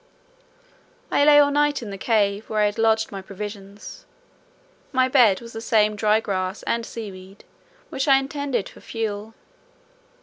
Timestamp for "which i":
7.89-8.17